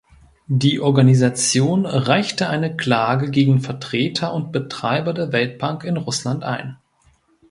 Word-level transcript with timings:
Die 0.47 0.79
Organisation 0.79 1.85
reichte 1.85 2.49
eine 2.49 2.75
Klage 2.75 3.29
gegen 3.29 3.59
Vertreter 3.59 4.33
und 4.33 4.51
Betreiber 4.51 5.13
der 5.13 5.31
Weltbank 5.31 5.83
in 5.83 5.95
Russland 5.95 6.43
ein. 6.43 6.79